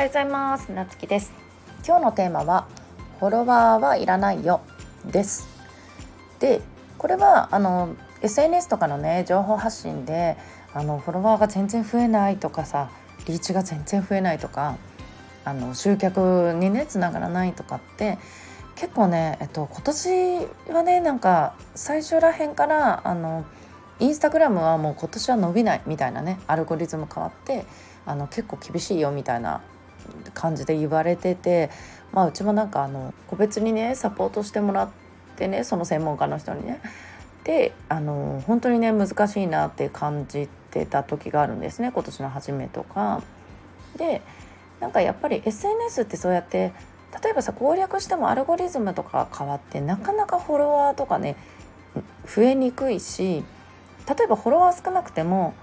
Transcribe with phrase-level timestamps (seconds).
[0.00, 0.72] はようございます。
[0.72, 1.30] なつきです。
[1.86, 2.66] 今日のテーマは
[3.18, 4.62] フォロワーはいらないよ
[5.04, 5.46] です。
[6.38, 6.62] で
[6.96, 10.38] これはあの SNS とかのね情報発信で
[10.72, 12.90] あのフォロワーが全然増えないとかさ
[13.26, 14.78] リーチが全然増えないとか
[15.44, 18.16] あの集客にねつながらないとかって
[18.76, 20.08] 結構ね、えっと、今年
[20.72, 23.44] はねなんか最初らへんからあの
[23.98, 27.66] インスタグラムはもう今年は伸びないみたいなねアルゴリズム変わって
[28.06, 29.60] あの結構厳しいよみたいな
[30.34, 31.70] 感じで言われてて、
[32.12, 34.90] まあ、うちもなんかあの個別にねサポートしてもらっ
[35.36, 36.80] てねその専門家の人にね。
[37.44, 43.22] であの本当にね難しいなって感じてた時があるんですね今年の初めとか。
[43.96, 44.22] で
[44.80, 46.72] なんかやっぱり SNS ってそうやって
[47.22, 51.36] 例えばさ攻略してもアルゴリズムとか変わってなかなかフォロワーとかね
[52.26, 53.44] 増えにくいし
[54.08, 55.54] 例えばフォロワー少なくても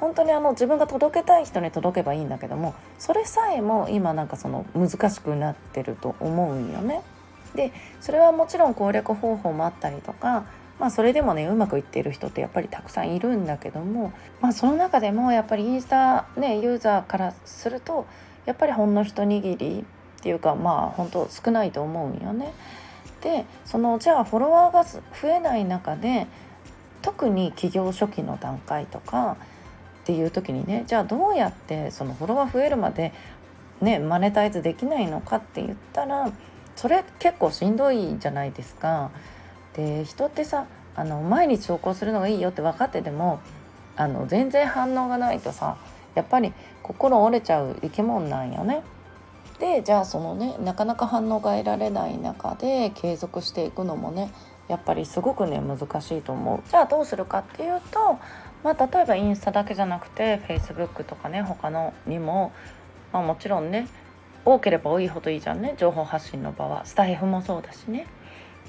[0.00, 7.02] 本当にあの自分が届けたい人に届けばいいんだけどもそれさえも今なんかその難しくなってると思うんよね。
[7.54, 10.44] でそれはもちろん攻略方法もあったりとか
[10.78, 18.06] まあそれでもねうまくいっている人ってやっぱりたくさんいるんだけども、まあ、その中でもやっぱりインスタねユーザーからすると
[18.44, 22.52] やっぱりほんの一握りっていうかまあ本当少ないと思うんよね。
[23.22, 26.26] でそのじゃあフォロワーが増えない中で
[27.02, 29.36] 特に企業初期の段階とか
[30.06, 33.12] っていう時にねじゃあどうやってそのフォロワー増えるまで
[33.80, 36.30] ねマネタイズできないのかって言ったら
[36.76, 39.10] それ結構しんどいじゃないですか。
[39.74, 43.40] で人ってさあの毎日投稿するのがいいよって分かってても
[43.96, 45.76] あの全然反応がないとさ
[46.14, 46.52] やっぱり
[46.84, 48.84] 心折れちゃう生き物なんよね。
[49.58, 54.30] でじゃあそのねなかなか反応が得られない中で継続していくのもね
[54.68, 56.68] やっぱりすごくね難しいと思う。
[56.68, 58.18] じゃあどうするかっていうと
[58.66, 62.52] まあ、例えばインスタだけじゃなくて Facebook とかね他のにも、
[63.12, 63.86] まあ、もちろんね
[64.44, 68.06] 多ければ多いほどいいじゃんね情報発信の場はスタイフもそうだしね。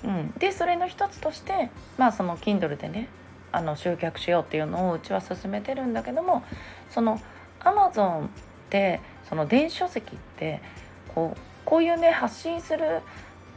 [0.03, 3.07] うん、でそれの一つとしてまあその Kindle でね
[3.51, 6.44] あの集客しようっていうのをうちは進めてるんだけども
[6.91, 7.19] その
[7.61, 8.29] Amazon っ
[8.69, 10.61] てその電子書籍って
[11.16, 13.01] こうこういうね発信する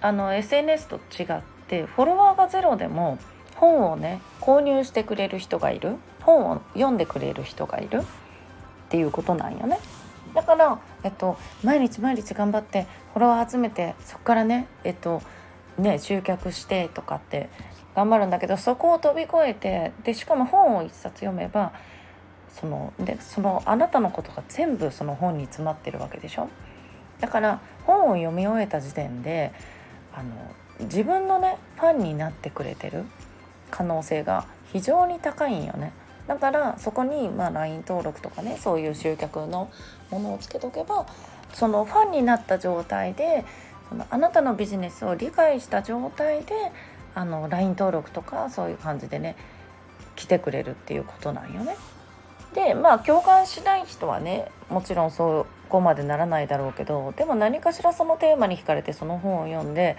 [0.01, 3.19] あの SNS と違ってフォロワーがゼロでも
[3.55, 5.97] 本をね購入してくれる人がいる。
[6.23, 8.01] 本を読んでくれる人がいる。
[8.01, 8.03] っ
[8.91, 9.79] ていうことなんよね。
[10.35, 15.23] だから、えっと、毎日毎日頑張ってフォロワー集めてそこからねえっと
[15.79, 17.49] ね集客してとかって
[17.95, 21.73] 頑張るんだけどそこを飛び越えてでしかも本を一冊読めば
[22.53, 26.49] そのでそのあなたのことが全部その本に詰まってるわけでしょ。
[27.21, 29.53] だから本を読み終えた時点で
[30.13, 30.31] あの
[30.83, 33.05] 自分のねファンになってくれてる
[33.71, 35.93] 可能性が非常に高いんよね。
[36.27, 39.71] だからそこにまあ LINE 登録とかねそういう集客の
[40.11, 41.07] ものをつけとけば
[41.53, 43.45] そのファンになった状態で
[43.89, 46.55] そのあなたのビジネスを理解した状態で
[47.15, 49.35] あの LINE 登録とかそういう感じでね
[50.15, 51.77] 来てくれるっていうことなんよね。
[52.55, 59.97] でまあ共感しない人はねもちろんそこまでならないだろうけどでも何かしらそのテーマに惹かれてその本を読んで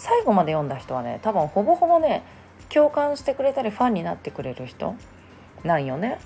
[0.00, 2.22] 最後まで読んだ人はね多分ほぼほぼね
[2.70, 4.94] 共感してくれたりファンになってくれる人
[5.62, 6.18] なんよね。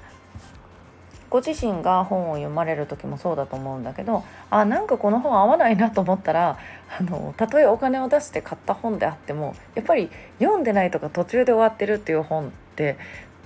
[1.29, 6.59] ご自身が本を読まれる時もそうだと思うんだけどあなんかこの本合わないなと思ったら
[6.97, 10.09] あのたとえお金を出して買った本であってもやっぱり
[10.39, 12.97] 読んでないとか途中で終わってるっていう本って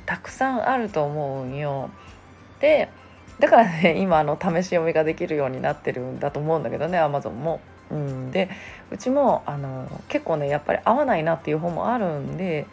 [0.04, 1.88] たくさんあると思うんよ。
[2.60, 2.90] で
[3.38, 7.60] だからね今あの試し読みができるようになってるんだと思うんだけどね Amazon も。
[7.90, 8.50] うん、で
[8.90, 12.66] うちもあの結構ねやっぱり合わないなっていう本もあるんで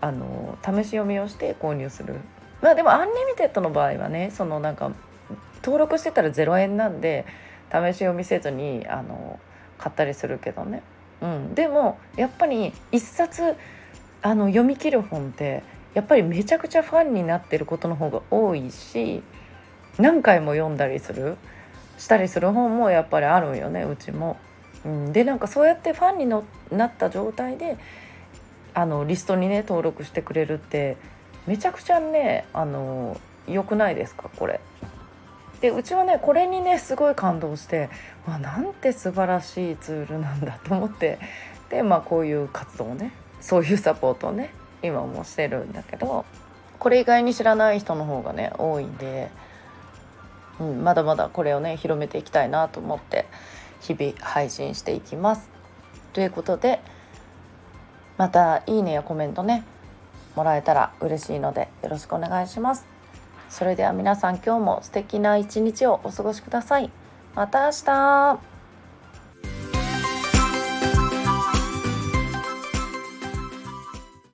[0.00, 2.16] あの試し読みをして購入する。
[2.62, 4.92] まあでもアンリミテッドの場合はねそのなんか
[5.62, 7.26] 登録してたら0円なんで
[7.70, 9.38] 試し読みせずにあの
[9.78, 10.82] 買ったりするけどね、
[11.20, 13.56] うん、でもやっぱり一冊
[14.22, 15.62] あの読み切る本って
[15.94, 19.22] やっぱりめちゃくちゃファンになってることの方が多いし
[19.98, 21.36] 何回も読んだりする。
[21.98, 24.36] したりする本もやっぱりあるよねうちも。
[24.84, 27.78] うん、でなんかそうやってファンにのなった状態で
[28.74, 30.96] あのリストにね登録してくれるって
[31.46, 34.60] めちゃくちゃねあの良くないですかこれ。
[35.60, 37.88] でうちはねこれにねすごい感動して
[38.26, 41.18] わなんて素晴らしいツールなんだと思って
[41.70, 44.50] でまあこういう活動をねそういうサポートをね
[44.82, 46.26] 今もしてるんだけど
[46.78, 49.30] これ以外に知らない人の方がね多いんで、
[50.60, 53.26] うん、まだまだこれをね広めていきたいなと思って
[53.80, 55.50] 日々配信していきます。
[56.12, 56.80] ということで
[58.16, 59.64] またいいねやコメントね
[60.36, 62.86] もらえたら嬉しいのでよろしくお願いします。
[63.48, 66.90] それでは皆さん今日も素敵な一日をお過ごしください。
[67.34, 68.53] また明日